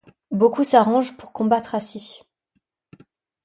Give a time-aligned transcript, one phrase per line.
[0.31, 2.21] Beaucoup s’arrangent pour combattre assis.